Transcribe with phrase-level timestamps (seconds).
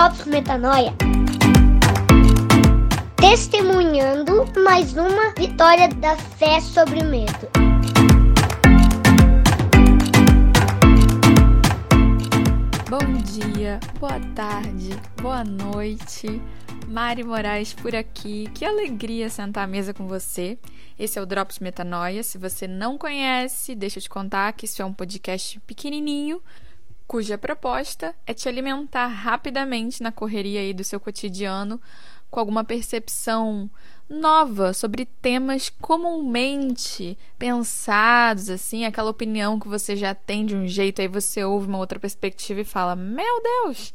[0.00, 0.94] Drops Metanoia.
[3.16, 7.50] Testemunhando mais uma vitória da fé sobre o medo.
[12.88, 16.40] Bom dia, boa tarde, boa noite.
[16.88, 18.48] Mari Moraes por aqui.
[18.54, 20.58] Que alegria sentar à mesa com você.
[20.98, 22.22] Esse é o Drops Metanoia.
[22.22, 26.40] Se você não conhece, deixa eu te contar que isso é um podcast pequenininho
[27.10, 31.80] cuja proposta é te alimentar rapidamente na correria aí do seu cotidiano
[32.30, 33.68] com alguma percepção
[34.08, 41.00] nova sobre temas comumente pensados, assim, aquela opinião que você já tem de um jeito,
[41.00, 43.92] aí você ouve uma outra perspectiva e fala: Meu Deus,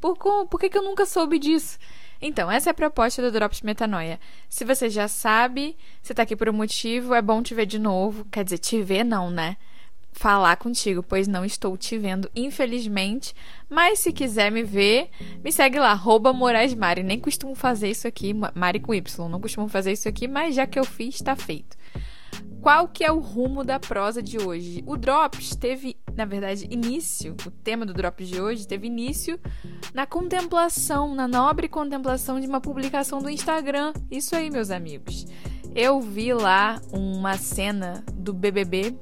[0.00, 1.78] por, por que, que eu nunca soube disso?
[2.20, 4.18] Então, essa é a proposta do Drops Metanoia.
[4.48, 7.78] Se você já sabe, você está aqui por um motivo, é bom te ver de
[7.78, 8.24] novo.
[8.24, 9.56] Quer dizer, te ver não, né?
[10.16, 13.34] Falar contigo, pois não estou te vendo, infelizmente.
[13.68, 15.10] Mas se quiser me ver,
[15.44, 17.02] me segue lá, arroba Moraes Mari.
[17.02, 20.66] Nem costumo fazer isso aqui, Mari com Y, não costumo fazer isso aqui, mas já
[20.66, 21.76] que eu fiz, está feito.
[22.62, 24.82] Qual que é o rumo da prosa de hoje?
[24.86, 29.38] O Drops teve, na verdade, início, o tema do Drops de hoje teve início
[29.92, 33.92] na contemplação, na nobre contemplação de uma publicação do Instagram.
[34.10, 35.26] Isso aí, meus amigos.
[35.74, 38.96] Eu vi lá uma cena do BBB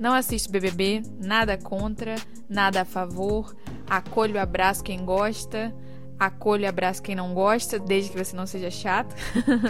[0.00, 2.14] não assisto BBB, nada contra,
[2.48, 3.54] nada a favor.
[3.88, 5.74] Acolho e abraço quem gosta,
[6.18, 9.14] acolho e abraço quem não gosta, desde que você não seja chato.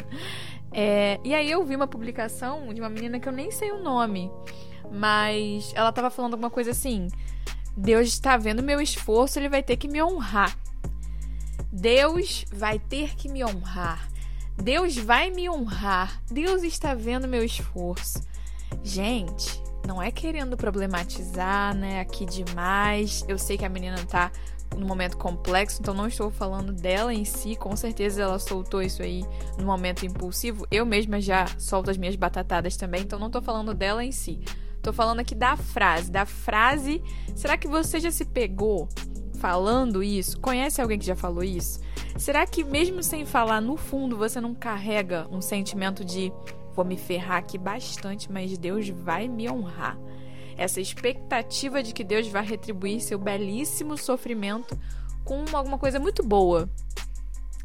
[0.72, 3.82] é, e aí eu vi uma publicação de uma menina que eu nem sei o
[3.82, 4.30] nome,
[4.92, 7.08] mas ela tava falando alguma coisa assim:
[7.76, 10.56] Deus está vendo meu esforço, ele vai ter que me honrar.
[11.72, 14.08] Deus vai ter que me honrar.
[14.62, 16.22] Deus vai me honrar.
[16.30, 18.20] Deus está vendo meu esforço.
[18.84, 19.60] Gente,
[19.91, 23.24] não é querendo problematizar, né, aqui demais.
[23.27, 24.31] Eu sei que a menina tá
[24.76, 29.03] num momento complexo, então não estou falando dela em si, com certeza ela soltou isso
[29.03, 29.25] aí
[29.59, 30.64] no momento impulsivo.
[30.70, 34.38] Eu mesma já solto as minhas batatadas também, então não estou falando dela em si.
[34.81, 37.03] Tô falando aqui da frase, da frase.
[37.34, 38.88] Será que você já se pegou
[39.41, 40.38] falando isso?
[40.38, 41.81] Conhece alguém que já falou isso?
[42.16, 46.32] Será que mesmo sem falar no fundo você não carrega um sentimento de
[46.75, 49.98] Vou me ferrar aqui bastante, mas Deus vai me honrar.
[50.56, 54.78] Essa expectativa de que Deus vai retribuir seu belíssimo sofrimento
[55.25, 56.69] com alguma coisa muito boa.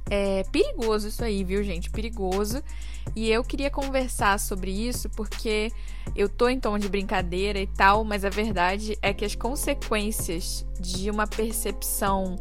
[0.09, 1.89] É perigoso isso aí, viu, gente?
[1.89, 2.61] Perigoso.
[3.15, 5.71] E eu queria conversar sobre isso porque
[6.15, 10.65] eu tô em tom de brincadeira e tal, mas a verdade é que as consequências
[10.79, 12.35] de uma percepção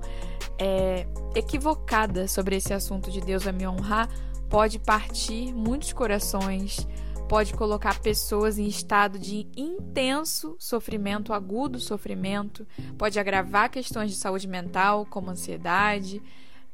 [0.59, 4.09] é, equivocada sobre esse assunto de Deus vai me honrar
[4.55, 6.87] pode partir muitos corações,
[7.29, 12.65] pode colocar pessoas em estado de intenso sofrimento, agudo sofrimento,
[12.97, 16.23] pode agravar questões de saúde mental, como ansiedade.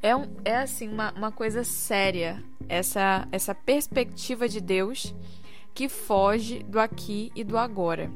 [0.03, 5.15] É, um, é assim, uma, uma coisa séria essa, essa perspectiva de Deus
[5.73, 8.13] que foge do aqui e do agora,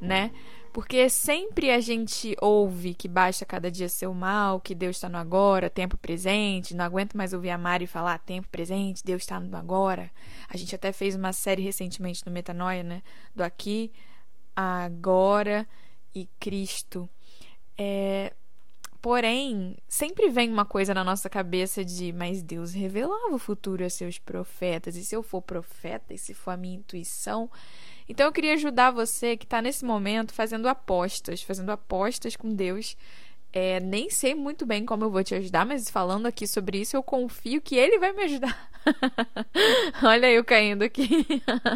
[0.00, 0.30] né?
[0.72, 5.08] Porque sempre a gente ouve que basta cada dia ser o mal, que Deus está
[5.08, 6.74] no agora, tempo presente.
[6.74, 10.10] Não aguento mais ouvir a Mari falar tempo presente, Deus está no agora.
[10.48, 13.02] A gente até fez uma série recentemente no Metanoia, né?
[13.34, 13.92] Do aqui,
[14.54, 15.66] agora
[16.14, 17.08] e Cristo.
[17.76, 18.32] É,
[19.00, 23.88] Porém, sempre vem uma coisa na nossa cabeça de, mas Deus revelava o futuro a
[23.88, 27.50] seus profetas, e se eu for profeta, e se for a minha intuição,
[28.10, 32.96] então eu queria ajudar você que está nesse momento fazendo apostas, fazendo apostas com Deus.
[33.52, 36.96] É, nem sei muito bem como eu vou te ajudar, mas falando aqui sobre isso,
[36.96, 38.68] eu confio que ele vai me ajudar.
[40.02, 41.24] Olha eu caindo aqui.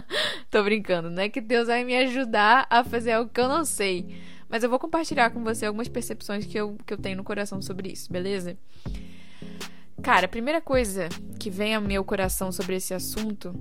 [0.51, 3.65] Tô brincando, não é que Deus vai me ajudar a fazer algo que eu não
[3.65, 4.21] sei.
[4.49, 7.63] Mas eu vou compartilhar com você algumas percepções que eu, que eu tenho no coração
[7.63, 8.59] sobre isso, beleza?
[10.03, 11.09] Cara, a primeira coisa
[11.39, 13.55] que vem ao meu coração sobre esse assunto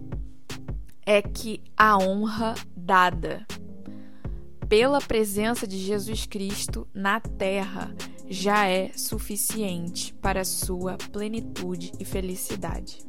[1.06, 3.46] é que a honra dada
[4.68, 7.94] pela presença de Jesus Cristo na terra
[8.30, 13.00] já é suficiente para sua plenitude e felicidade.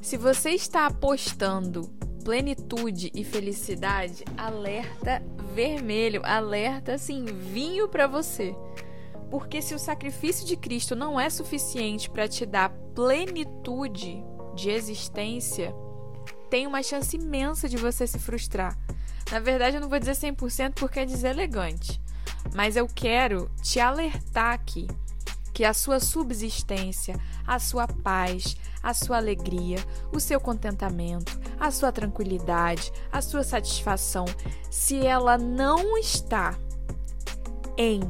[0.00, 1.82] Se você está apostando
[2.24, 5.22] plenitude e felicidade, alerta
[5.54, 8.54] vermelho, alerta assim, vinho para você.
[9.30, 14.24] Porque se o sacrifício de Cristo não é suficiente para te dar plenitude
[14.56, 15.74] de existência,
[16.50, 18.76] tem uma chance imensa de você se frustrar.
[19.30, 22.00] Na verdade, eu não vou dizer 100% porque é deselegante,
[22.54, 24.88] mas eu quero te alertar aqui
[25.54, 29.78] que a sua subsistência, a sua paz, a sua alegria,
[30.12, 34.24] o seu contentamento, a sua tranquilidade, a sua satisfação,
[34.70, 36.58] se ela não está
[37.76, 38.00] em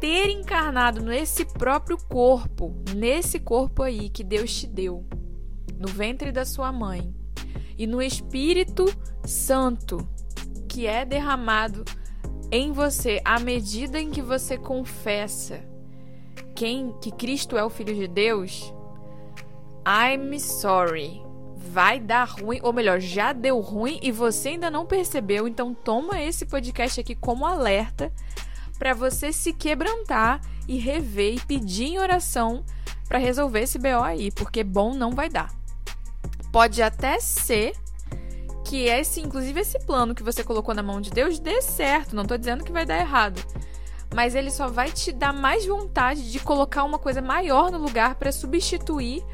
[0.00, 5.04] ter encarnado nesse próprio corpo, nesse corpo aí que Deus te deu,
[5.78, 7.14] no ventre da sua mãe,
[7.76, 8.86] e no Espírito
[9.24, 10.08] Santo
[10.68, 11.84] que é derramado
[12.50, 15.68] em você à medida em que você confessa
[16.54, 18.72] quem que Cristo é o filho de Deus,
[19.86, 21.22] I'm sorry.
[21.56, 26.20] Vai dar ruim, ou melhor, já deu ruim e você ainda não percebeu, então toma
[26.20, 28.12] esse podcast aqui como alerta
[28.78, 32.64] para você se quebrantar e rever e pedir em oração
[33.08, 35.59] para resolver esse BO aí, porque bom não vai dar.
[36.52, 37.74] Pode até ser
[38.64, 42.24] que esse, inclusive esse plano que você colocou na mão de Deus dê certo, não
[42.24, 43.42] tô dizendo que vai dar errado.
[44.14, 48.16] Mas ele só vai te dar mais vontade de colocar uma coisa maior no lugar
[48.16, 49.24] para substituir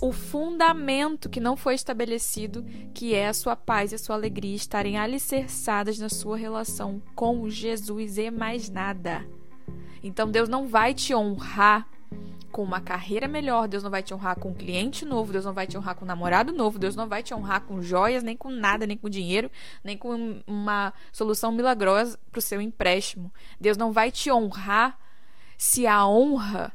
[0.00, 2.64] o fundamento que não foi estabelecido,
[2.94, 7.48] que é a sua paz e a sua alegria estarem alicerçadas na sua relação com
[7.48, 9.26] Jesus e mais nada.
[10.02, 11.86] Então Deus não vai te honrar
[12.60, 15.54] com uma carreira melhor, Deus não vai te honrar com um cliente novo, Deus não
[15.54, 18.36] vai te honrar com um namorado novo, Deus não vai te honrar com joias, nem
[18.36, 19.50] com nada, nem com dinheiro,
[19.82, 23.32] nem com uma solução milagrosa para o seu empréstimo.
[23.58, 24.98] Deus não vai te honrar
[25.56, 26.70] se a honra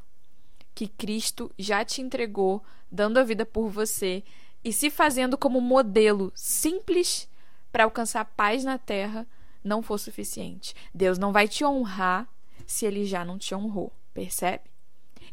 [0.73, 4.23] que Cristo já te entregou, dando a vida por você
[4.63, 7.29] e se fazendo como modelo simples
[7.71, 9.27] para alcançar paz na terra,
[9.63, 10.73] não for suficiente.
[10.91, 12.27] Deus não vai te honrar
[12.65, 14.74] se ele já não te honrou, percebe?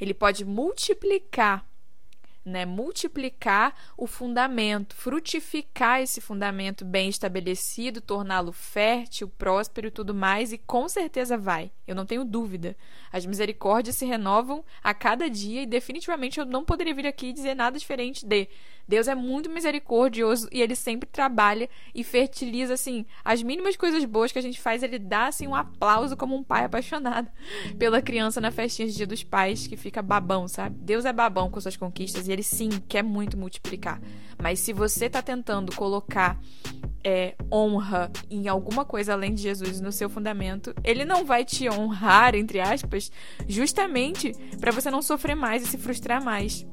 [0.03, 1.65] Ele pode multiplicar,
[2.45, 2.67] né?
[2.67, 10.59] Multiplicar o fundamento, frutificar esse fundamento bem estabelecido, torná-lo fértil, próspero e tudo mais, e
[10.59, 11.71] com certeza vai.
[11.87, 12.77] Eu não tenho dúvida.
[13.13, 17.55] As misericórdias se renovam a cada dia e definitivamente eu não poderia vir aqui dizer
[17.55, 18.49] nada diferente de
[18.87, 24.33] Deus é muito misericordioso e ele sempre trabalha e fertiliza assim as mínimas coisas boas
[24.33, 27.31] que a gente faz, ele dá assim um aplauso como um pai apaixonado
[27.79, 30.77] pela criança na festinha de Dia dos Pais que fica babão, sabe?
[30.81, 34.01] Deus é babão com suas conquistas e ele sim quer muito multiplicar.
[34.41, 36.39] Mas se você tá tentando colocar
[37.05, 41.69] é, honra em alguma coisa além de Jesus no seu fundamento, ele não vai te
[41.69, 43.11] honrar, entre aspas,
[43.49, 46.67] justamente para você não sofrer mais e se frustrar mais.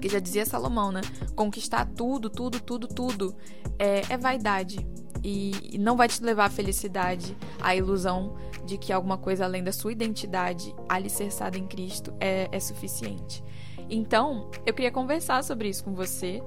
[0.00, 1.02] Porque já dizia Salomão, né?
[1.36, 3.36] Conquistar tudo, tudo, tudo, tudo
[3.78, 4.78] é, é vaidade.
[5.22, 9.72] E, não vai te levar à felicidade, à ilusão de que alguma coisa além da
[9.72, 13.44] sua identidade alicerçada em Cristo é, é suficiente.
[13.90, 16.42] Então, eu queria conversar sobre isso com você,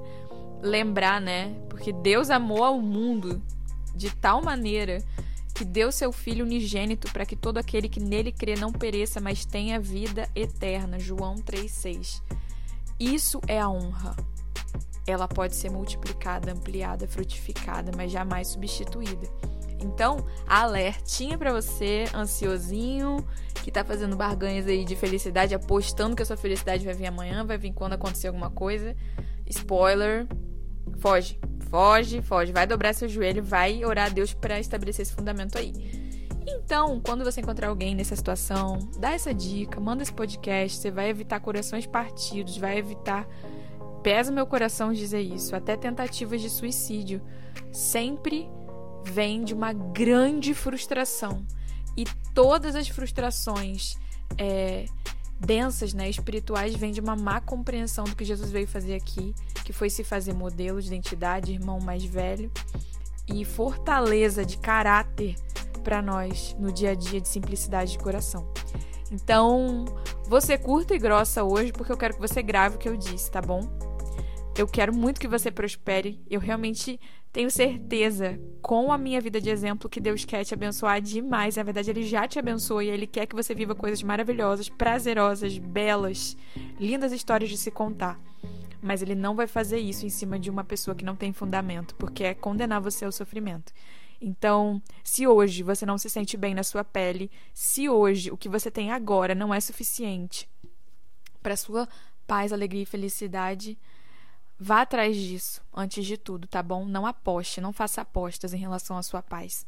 [0.60, 1.56] lembrar, né?
[1.70, 3.40] Porque Deus amou ao mundo
[3.94, 4.98] de tal maneira
[5.54, 9.46] que deu seu Filho unigênito para que todo aquele que nele crê não pereça, mas
[9.46, 10.98] tenha vida eterna.
[10.98, 12.20] João 3,6.
[13.00, 14.16] Isso é a honra.
[15.06, 19.28] Ela pode ser multiplicada, ampliada, frutificada, mas jamais substituída.
[19.82, 23.26] Então, alertinha para você, ansiosinho,
[23.64, 27.46] que tá fazendo barganhas aí de felicidade, apostando que a sua felicidade vai vir amanhã,
[27.46, 28.96] vai vir quando acontecer alguma coisa.
[29.46, 30.26] Spoiler,
[31.00, 31.38] foge,
[31.70, 36.03] foge, foge, vai dobrar seu joelho, vai orar a Deus para estabelecer esse fundamento aí.
[36.64, 41.10] Então, quando você encontrar alguém nessa situação, dá essa dica, manda esse podcast, você vai
[41.10, 43.28] evitar corações partidos, vai evitar
[44.02, 47.22] pesa meu coração dizer isso, até tentativas de suicídio.
[47.72, 48.50] Sempre
[49.06, 51.46] vem de uma grande frustração.
[51.96, 53.96] E todas as frustrações
[54.38, 54.86] é,
[55.40, 59.34] densas, né, espirituais, vêm de uma má compreensão do que Jesus veio fazer aqui,
[59.64, 62.52] que foi se fazer modelo de identidade, irmão mais velho,
[63.28, 65.36] e fortaleza de caráter
[65.84, 68.52] para nós no dia a dia de simplicidade de coração.
[69.12, 69.86] Então,
[70.26, 73.30] você curta e grossa hoje porque eu quero que você grave o que eu disse,
[73.30, 73.62] tá bom?
[74.58, 76.22] Eu quero muito que você prospere.
[76.30, 77.00] Eu realmente
[77.32, 81.56] tenho certeza, com a minha vida de exemplo, que Deus quer te abençoar demais.
[81.56, 85.58] Na verdade, Ele já te abençoa e Ele quer que você viva coisas maravilhosas, prazerosas,
[85.58, 86.38] belas,
[86.80, 88.20] lindas histórias de se contar.
[88.80, 91.96] Mas Ele não vai fazer isso em cima de uma pessoa que não tem fundamento,
[91.96, 93.74] porque é condenar você ao sofrimento.
[94.26, 98.48] Então, se hoje você não se sente bem na sua pele, se hoje o que
[98.48, 100.50] você tem agora não é suficiente
[101.42, 101.90] para sua
[102.26, 103.78] paz, alegria e felicidade,
[104.58, 106.86] vá atrás disso antes de tudo, tá bom?
[106.86, 109.68] Não aposte, não faça apostas em relação à sua paz.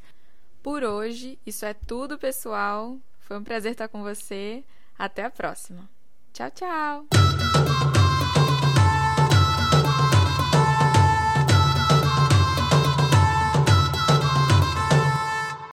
[0.63, 2.97] Por hoje, isso é tudo, pessoal.
[3.19, 4.63] Foi um prazer estar com você.
[4.97, 5.89] Até a próxima.
[6.31, 7.94] Tchau, tchau.